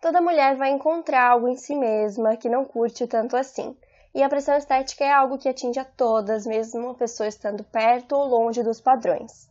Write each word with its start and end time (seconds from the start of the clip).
Toda 0.00 0.22
mulher 0.22 0.56
vai 0.56 0.70
encontrar 0.70 1.28
algo 1.30 1.46
em 1.46 1.56
si 1.56 1.74
mesma 1.74 2.34
que 2.34 2.48
não 2.48 2.64
curte 2.64 3.06
tanto 3.06 3.36
assim. 3.36 3.76
E 4.14 4.22
a 4.22 4.28
pressão 4.30 4.56
estética 4.56 5.04
é 5.04 5.12
algo 5.12 5.36
que 5.36 5.48
atinge 5.48 5.78
a 5.78 5.84
todas, 5.84 6.46
mesmo 6.46 6.88
a 6.88 6.94
pessoa 6.94 7.28
estando 7.28 7.62
perto 7.62 8.16
ou 8.16 8.26
longe 8.26 8.62
dos 8.62 8.80
padrões. 8.80 9.48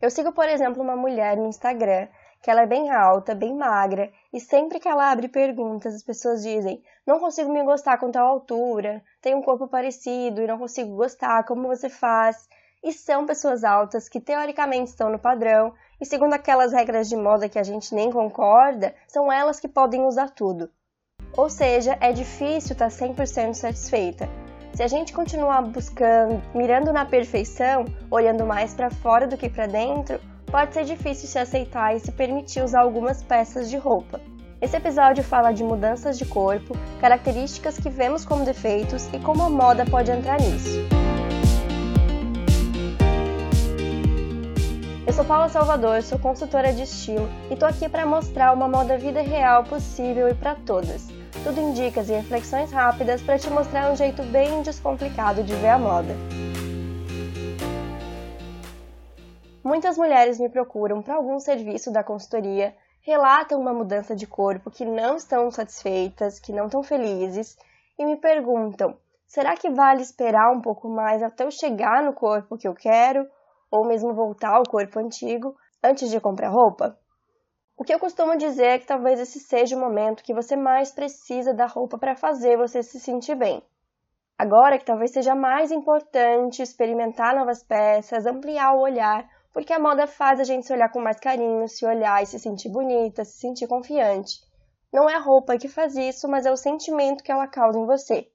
Eu 0.00 0.10
sigo, 0.10 0.32
por 0.32 0.46
exemplo, 0.46 0.82
uma 0.82 0.94
mulher 0.94 1.38
no 1.38 1.46
Instagram 1.46 2.08
que 2.42 2.50
ela 2.50 2.62
é 2.62 2.66
bem 2.66 2.90
alta, 2.90 3.34
bem 3.34 3.54
magra, 3.54 4.12
e 4.32 4.38
sempre 4.38 4.78
que 4.78 4.86
ela 4.86 5.10
abre 5.10 5.28
perguntas, 5.28 5.94
as 5.94 6.02
pessoas 6.02 6.42
dizem: 6.42 6.82
Não 7.06 7.18
consigo 7.18 7.50
me 7.50 7.64
gostar 7.64 7.96
com 7.96 8.10
tal 8.10 8.26
altura, 8.26 9.02
tenho 9.22 9.38
um 9.38 9.42
corpo 9.42 9.66
parecido 9.66 10.42
e 10.42 10.46
não 10.46 10.58
consigo 10.58 10.94
gostar, 10.94 11.44
como 11.44 11.66
você 11.66 11.88
faz? 11.88 12.46
E 12.86 12.92
são 12.92 13.26
pessoas 13.26 13.64
altas 13.64 14.08
que 14.08 14.20
teoricamente 14.20 14.90
estão 14.90 15.10
no 15.10 15.18
padrão, 15.18 15.74
e 16.00 16.06
segundo 16.06 16.34
aquelas 16.34 16.72
regras 16.72 17.08
de 17.08 17.16
moda 17.16 17.48
que 17.48 17.58
a 17.58 17.64
gente 17.64 17.92
nem 17.92 18.12
concorda, 18.12 18.94
são 19.08 19.32
elas 19.32 19.58
que 19.58 19.66
podem 19.66 20.04
usar 20.04 20.30
tudo. 20.30 20.70
Ou 21.36 21.50
seja, 21.50 21.98
é 22.00 22.12
difícil 22.12 22.74
estar 22.74 22.86
100% 22.86 23.54
satisfeita. 23.54 24.28
Se 24.72 24.84
a 24.84 24.86
gente 24.86 25.12
continuar 25.12 25.62
buscando, 25.62 26.40
mirando 26.54 26.92
na 26.92 27.04
perfeição, 27.04 27.86
olhando 28.08 28.46
mais 28.46 28.72
para 28.72 28.88
fora 28.88 29.26
do 29.26 29.36
que 29.36 29.48
para 29.48 29.66
dentro, 29.66 30.20
pode 30.48 30.72
ser 30.72 30.84
difícil 30.84 31.26
se 31.26 31.40
aceitar 31.40 31.96
e 31.96 31.98
se 31.98 32.12
permitir 32.12 32.62
usar 32.62 32.82
algumas 32.82 33.20
peças 33.20 33.68
de 33.68 33.76
roupa. 33.76 34.20
Esse 34.60 34.76
episódio 34.76 35.24
fala 35.24 35.50
de 35.50 35.64
mudanças 35.64 36.16
de 36.16 36.24
corpo, 36.24 36.72
características 37.00 37.78
que 37.78 37.90
vemos 37.90 38.24
como 38.24 38.44
defeitos 38.44 39.08
e 39.12 39.18
como 39.18 39.42
a 39.42 39.50
moda 39.50 39.84
pode 39.84 40.12
entrar 40.12 40.40
nisso. 40.40 41.05
Eu 45.06 45.12
sou 45.12 45.24
Paula 45.24 45.48
Salvador, 45.48 46.02
sou 46.02 46.18
consultora 46.18 46.72
de 46.72 46.82
estilo 46.82 47.28
e 47.48 47.54
tô 47.54 47.64
aqui 47.64 47.88
para 47.88 48.04
mostrar 48.04 48.52
uma 48.52 48.66
moda 48.66 48.98
vida 48.98 49.22
real 49.22 49.62
possível 49.62 50.28
e 50.28 50.34
para 50.34 50.56
todas. 50.56 51.06
Tudo 51.44 51.60
em 51.60 51.72
dicas 51.72 52.08
e 52.08 52.14
reflexões 52.14 52.72
rápidas 52.72 53.22
para 53.22 53.38
te 53.38 53.48
mostrar 53.48 53.92
um 53.92 53.94
jeito 53.94 54.24
bem 54.24 54.62
descomplicado 54.62 55.44
de 55.44 55.54
ver 55.54 55.68
a 55.68 55.78
moda. 55.78 56.12
Muitas 59.62 59.96
mulheres 59.96 60.40
me 60.40 60.48
procuram 60.48 61.00
para 61.00 61.14
algum 61.14 61.38
serviço 61.38 61.92
da 61.92 62.02
consultoria, 62.02 62.74
relatam 63.00 63.60
uma 63.60 63.72
mudança 63.72 64.16
de 64.16 64.26
corpo 64.26 64.72
que 64.72 64.84
não 64.84 65.16
estão 65.16 65.52
satisfeitas, 65.52 66.40
que 66.40 66.52
não 66.52 66.66
estão 66.66 66.82
felizes 66.82 67.56
e 67.96 68.04
me 68.04 68.16
perguntam: 68.16 68.96
será 69.24 69.56
que 69.56 69.70
vale 69.70 70.02
esperar 70.02 70.50
um 70.50 70.60
pouco 70.60 70.88
mais 70.88 71.22
até 71.22 71.44
eu 71.44 71.50
chegar 71.52 72.02
no 72.02 72.12
corpo 72.12 72.58
que 72.58 72.66
eu 72.66 72.74
quero 72.74 73.24
ou 73.70 73.86
mesmo 73.86 74.14
voltar 74.14 74.54
ao 74.54 74.62
corpo 74.62 74.98
antigo 74.98 75.56
antes 75.82 76.10
de 76.10 76.20
comprar 76.20 76.48
roupa? 76.48 76.98
O 77.76 77.84
que 77.84 77.92
eu 77.92 77.98
costumo 77.98 78.36
dizer 78.36 78.66
é 78.66 78.78
que 78.78 78.86
talvez 78.86 79.20
esse 79.20 79.38
seja 79.38 79.76
o 79.76 79.80
momento 79.80 80.22
que 80.22 80.32
você 80.32 80.56
mais 80.56 80.90
precisa 80.90 81.52
da 81.52 81.66
roupa 81.66 81.98
para 81.98 82.16
fazer 82.16 82.56
você 82.56 82.82
se 82.82 82.98
sentir 82.98 83.34
bem. 83.34 83.62
Agora 84.38 84.78
que 84.78 84.84
talvez 84.84 85.12
seja 85.12 85.34
mais 85.34 85.70
importante 85.70 86.62
experimentar 86.62 87.34
novas 87.34 87.62
peças, 87.62 88.26
ampliar 88.26 88.74
o 88.74 88.80
olhar, 88.80 89.28
porque 89.52 89.72
a 89.72 89.78
moda 89.78 90.06
faz 90.06 90.40
a 90.40 90.44
gente 90.44 90.66
se 90.66 90.72
olhar 90.72 90.90
com 90.90 91.00
mais 91.00 91.18
carinho, 91.18 91.68
se 91.68 91.86
olhar 91.86 92.22
e 92.22 92.26
se 92.26 92.38
sentir 92.38 92.70
bonita, 92.70 93.24
se 93.24 93.38
sentir 93.38 93.66
confiante. 93.66 94.40
Não 94.92 95.08
é 95.08 95.14
a 95.14 95.20
roupa 95.20 95.58
que 95.58 95.68
faz 95.68 95.96
isso, 95.96 96.28
mas 96.28 96.46
é 96.46 96.50
o 96.50 96.56
sentimento 96.56 97.22
que 97.22 97.32
ela 97.32 97.46
causa 97.46 97.78
em 97.78 97.86
você. 97.86 98.30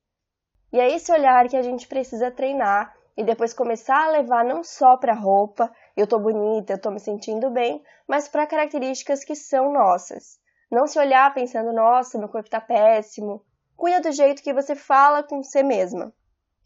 E 0.74 0.80
é 0.80 0.96
esse 0.96 1.12
olhar 1.12 1.48
que 1.48 1.58
a 1.58 1.62
gente 1.62 1.88
precisa 1.88 2.32
treinar 2.32 2.96
e 3.17 3.23
depois 3.23 3.54
começar 3.54 4.06
a 4.06 4.12
levar 4.12 4.44
não 4.44 4.64
só 4.64 4.98
para 4.98 5.14
roupa, 5.14 5.72
eu 5.95 6.08
tô 6.08 6.17
bonita, 6.20 6.73
eu 6.73 6.81
tô 6.81 6.90
me 6.90 7.00
sentindo 7.00 7.50
bem, 7.50 7.84
mas 8.08 8.28
para 8.28 8.48
características 8.48 9.23
que 9.23 9.36
são 9.36 9.72
nossas. 9.72 10.40
Não 10.72 10.88
se 10.88 10.98
olhar 10.98 11.34
pensando, 11.34 11.73
nossa, 11.73 12.18
meu 12.18 12.30
corpo 12.30 12.50
tá 12.50 12.62
péssimo. 12.62 13.44
Cuida 13.76 14.00
do 14.00 14.12
jeito 14.12 14.42
que 14.42 14.53
você 14.53 14.76
fala 14.76 15.22
com 15.22 15.44
você 15.44 15.62
mesma. 15.62 16.14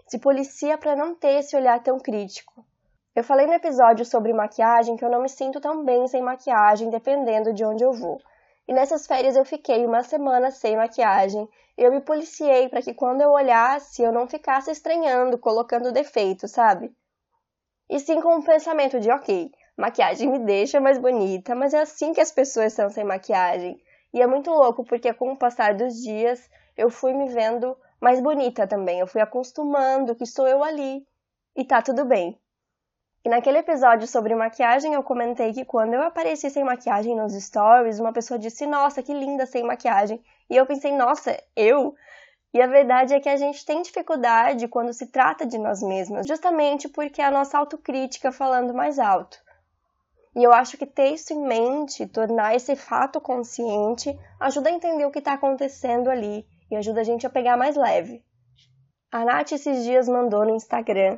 Se 0.07 0.19
policia 0.19 0.77
para 0.77 0.95
não 0.95 1.15
ter 1.15 1.39
esse 1.39 1.55
olhar 1.55 1.81
tão 1.81 1.97
crítico. 1.99 2.63
Eu 3.15 3.23
falei 3.23 3.47
no 3.47 3.53
episódio 3.53 4.05
sobre 4.05 4.33
maquiagem 4.33 4.95
que 4.95 5.03
eu 5.03 5.09
não 5.09 5.21
me 5.21 5.29
sinto 5.29 5.59
tão 5.59 5.83
bem 5.83 6.05
sem 6.07 6.21
maquiagem, 6.21 6.89
dependendo 6.89 7.53
de 7.53 7.63
onde 7.63 7.83
eu 7.83 7.93
vou. 7.93 8.21
E 8.67 8.73
nessas 8.73 9.05
férias 9.05 9.35
eu 9.35 9.45
fiquei 9.45 9.85
uma 9.85 10.03
semana 10.03 10.49
sem 10.49 10.75
maquiagem. 10.75 11.47
Eu 11.77 11.91
me 11.91 12.01
policiei 12.01 12.67
para 12.67 12.81
que 12.81 12.93
quando 12.93 13.21
eu 13.21 13.31
olhasse 13.31 14.01
eu 14.01 14.11
não 14.11 14.27
ficasse 14.27 14.71
estranhando, 14.71 15.37
colocando 15.37 15.91
defeito, 15.91 16.47
sabe? 16.47 16.91
E 17.89 17.99
sim 17.99 18.19
com 18.21 18.37
o 18.37 18.43
pensamento 18.43 18.99
de, 18.99 19.11
ok, 19.11 19.51
maquiagem 19.77 20.29
me 20.29 20.39
deixa 20.39 20.79
mais 20.79 20.97
bonita, 20.97 21.53
mas 21.53 21.73
é 21.73 21.81
assim 21.81 22.13
que 22.13 22.21
as 22.21 22.31
pessoas 22.31 22.73
são 22.73 22.89
sem 22.89 23.03
maquiagem. 23.03 23.79
E 24.13 24.21
é 24.21 24.27
muito 24.27 24.49
louco 24.49 24.83
porque 24.83 25.13
com 25.13 25.33
o 25.33 25.37
passar 25.37 25.75
dos 25.75 26.01
dias 26.01 26.49
eu 26.75 26.89
fui 26.89 27.13
me 27.13 27.27
vendo 27.29 27.77
mais 28.01 28.21
bonita 28.21 28.65
também. 28.65 28.99
Eu 28.99 29.07
fui 29.07 29.21
acostumando 29.21 30.15
que 30.15 30.25
sou 30.25 30.47
eu 30.47 30.63
ali. 30.63 31.05
E 31.55 31.63
tá 31.63 31.81
tudo 31.81 32.05
bem. 32.05 32.39
E 33.25 33.29
naquele 33.29 33.57
episódio 33.57 34.07
sobre 34.07 34.35
maquiagem, 34.35 34.93
eu 34.93 35.01
comentei 35.01 35.51
que 35.51 35.65
quando 35.65 35.95
eu 35.95 36.03
apareci 36.03 36.47
sem 36.51 36.63
maquiagem 36.63 37.15
nos 37.15 37.33
stories, 37.33 37.99
uma 37.99 38.13
pessoa 38.13 38.37
disse: 38.37 38.67
Nossa, 38.67 39.01
que 39.01 39.11
linda 39.11 39.47
sem 39.47 39.63
maquiagem. 39.63 40.23
E 40.47 40.55
eu 40.55 40.63
pensei: 40.67 40.91
Nossa, 40.95 41.35
eu? 41.55 41.95
E 42.53 42.61
a 42.61 42.67
verdade 42.67 43.15
é 43.15 43.19
que 43.19 43.27
a 43.27 43.35
gente 43.35 43.65
tem 43.65 43.81
dificuldade 43.81 44.67
quando 44.67 44.93
se 44.93 45.07
trata 45.07 45.43
de 45.43 45.57
nós 45.57 45.81
mesmas, 45.81 46.27
justamente 46.27 46.87
porque 46.87 47.19
é 47.19 47.25
a 47.25 47.31
nossa 47.31 47.57
autocrítica 47.57 48.31
falando 48.31 48.75
mais 48.75 48.99
alto. 48.99 49.39
E 50.35 50.43
eu 50.43 50.53
acho 50.53 50.77
que 50.77 50.85
ter 50.85 51.07
isso 51.07 51.33
em 51.33 51.47
mente, 51.47 52.05
tornar 52.05 52.55
esse 52.55 52.75
fato 52.75 53.19
consciente, 53.19 54.15
ajuda 54.39 54.69
a 54.69 54.73
entender 54.73 55.03
o 55.03 55.11
que 55.11 55.19
está 55.19 55.33
acontecendo 55.33 56.11
ali 56.11 56.45
e 56.69 56.75
ajuda 56.75 57.01
a 57.01 57.03
gente 57.03 57.25
a 57.25 57.29
pegar 57.31 57.57
mais 57.57 57.75
leve. 57.75 58.23
A 59.11 59.25
Nath 59.25 59.53
esses 59.53 59.83
dias 59.83 60.07
mandou 60.07 60.45
no 60.45 60.55
Instagram 60.55 61.17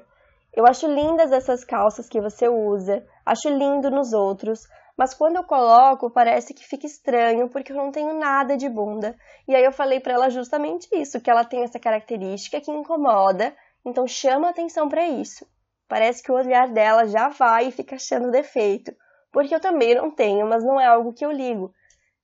eu 0.54 0.66
acho 0.66 0.88
lindas 0.88 1.32
essas 1.32 1.64
calças 1.64 2.10
que 2.10 2.20
você 2.20 2.48
usa, 2.48 3.06
acho 3.26 3.50
lindo 3.50 3.92
nos 3.92 4.14
outros, 4.14 4.62
mas 4.98 5.14
quando 5.14 5.36
eu 5.36 5.44
coloco 5.44 6.10
parece 6.10 6.54
que 6.54 6.66
fica 6.66 6.88
estranho 6.88 7.50
porque 7.50 7.72
eu 7.72 7.76
não 7.76 7.92
tenho 7.92 8.18
nada 8.18 8.58
de 8.58 8.68
bunda. 8.68 9.16
E 9.48 9.56
aí 9.56 9.64
eu 9.64 9.72
falei 9.72 10.00
para 10.00 10.14
ela 10.14 10.30
justamente 10.30 10.88
isso, 10.94 11.22
que 11.22 11.30
ela 11.30 11.46
tem 11.46 11.64
essa 11.64 11.80
característica 11.80 12.60
que 12.60 12.72
incomoda, 12.72 13.56
então 13.86 14.08
chama 14.08 14.50
atenção 14.50 14.90
para 14.90 15.08
isso. 15.08 15.46
Parece 15.88 16.24
que 16.24 16.32
o 16.32 16.36
olhar 16.36 16.68
dela 16.68 17.08
já 17.08 17.30
vai 17.30 17.68
e 17.68 17.72
fica 17.72 17.96
achando 17.96 18.32
defeito, 18.32 18.94
porque 19.32 19.54
eu 19.54 19.60
também 19.60 19.94
não 19.94 20.10
tenho, 20.10 20.48
mas 20.48 20.64
não 20.64 20.82
é 20.82 20.88
algo 20.88 21.14
que 21.14 21.26
eu 21.26 21.32
ligo. 21.32 21.72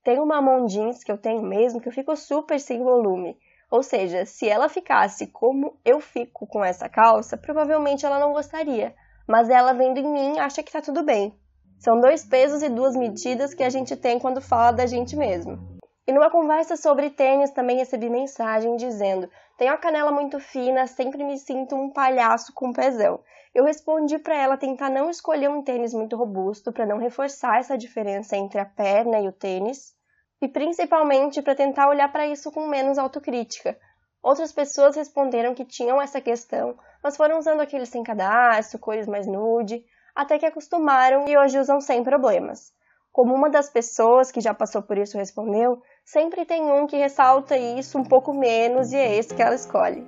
Tem 0.04 0.20
uma 0.20 0.42
mão 0.42 0.66
jeans 0.66 1.04
que 1.04 1.12
eu 1.12 1.18
tenho 1.18 1.42
mesmo 1.42 1.80
que 1.80 1.88
eu 1.88 1.94
fico 1.94 2.16
super 2.16 2.60
sem 2.60 2.84
volume. 2.84 3.38
Ou 3.74 3.82
seja, 3.82 4.24
se 4.24 4.48
ela 4.48 4.70
ficasse 4.70 5.26
como 5.26 5.80
eu 5.84 6.00
fico 6.00 6.46
com 6.46 6.64
essa 6.64 6.88
calça, 6.88 7.36
provavelmente 7.36 8.06
ela 8.06 8.20
não 8.20 8.32
gostaria. 8.32 8.94
Mas 9.28 9.50
ela 9.50 9.74
vendo 9.74 9.98
em 9.98 10.08
mim 10.08 10.38
acha 10.38 10.62
que 10.62 10.72
tá 10.72 10.80
tudo 10.80 11.02
bem. 11.02 11.36
São 11.80 12.00
dois 12.00 12.24
pesos 12.24 12.62
e 12.62 12.70
duas 12.70 12.96
medidas 12.96 13.56
que 13.56 13.64
a 13.64 13.72
gente 13.72 13.98
tem 13.98 14.20
quando 14.20 14.40
fala 14.40 14.70
da 14.70 14.86
gente 14.86 15.16
mesmo. 15.16 15.58
E 16.06 16.14
numa 16.14 16.30
conversa 16.30 16.78
sobre 16.78 17.10
tênis 17.10 17.50
também 17.50 17.78
recebi 17.78 18.12
mensagem 18.12 18.76
dizendo: 18.76 19.28
Tenho 19.58 19.74
a 19.74 19.78
canela 19.78 20.12
muito 20.12 20.40
fina, 20.40 20.86
sempre 20.86 21.24
me 21.24 21.40
sinto 21.40 21.76
um 21.76 21.90
palhaço 21.90 22.54
com 22.54 22.72
pezão. 22.72 23.22
Eu 23.56 23.66
respondi 23.66 24.20
para 24.20 24.38
ela 24.38 24.56
tentar 24.56 24.92
não 24.92 25.10
escolher 25.10 25.50
um 25.50 25.64
tênis 25.64 25.96
muito 25.96 26.16
robusto 26.16 26.72
para 26.72 26.86
não 26.86 27.00
reforçar 27.00 27.58
essa 27.58 27.76
diferença 27.76 28.38
entre 28.38 28.60
a 28.60 28.66
perna 28.66 29.20
e 29.20 29.28
o 29.28 29.32
tênis 29.32 29.96
e 30.44 30.48
principalmente 30.50 31.42
para 31.42 31.56
tentar 31.56 31.88
olhar 31.88 32.12
para 32.12 32.28
isso 32.28 32.52
com 32.52 32.68
menos 32.68 32.98
autocrítica. 32.98 33.78
Outras 34.22 34.52
pessoas 34.52 34.94
responderam 34.94 35.56
que 35.56 35.64
tinham 35.64 36.02
essa 36.02 36.20
questão, 36.20 36.76
mas 37.02 37.16
foram 37.16 37.40
usando 37.40 37.62
aqueles 37.62 37.88
sem 37.88 38.04
cadastro, 38.04 38.78
cores 38.78 39.08
mais 39.08 39.26
nude, 39.26 39.86
até 40.14 40.38
que 40.38 40.46
acostumaram 40.46 41.30
e 41.30 41.38
hoje 41.38 41.58
usam 41.58 41.80
sem 41.80 42.04
problemas. 42.04 42.74
Como 43.10 43.34
uma 43.34 43.50
das 43.50 43.70
pessoas 43.70 44.34
que 44.34 44.42
já 44.42 44.54
passou 44.54 44.82
por 44.82 44.98
isso 44.98 45.18
respondeu, 45.18 45.82
sempre 46.04 46.44
tem 46.44 46.62
um 46.62 46.86
que 46.88 46.98
ressalta 46.98 47.56
isso 47.56 47.98
um 47.98 48.04
pouco 48.04 48.34
menos 48.34 48.92
e 48.92 48.98
é 48.98 49.16
esse 49.16 49.34
que 49.34 49.42
ela 49.42 49.56
escolhe. 49.56 50.06